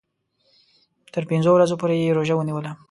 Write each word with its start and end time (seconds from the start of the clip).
تر 1.13 1.23
پنځو 1.29 1.49
ورځو 1.53 1.79
پوري 1.79 1.97
یې 2.03 2.15
روژه 2.17 2.35
ونیوله. 2.35 2.71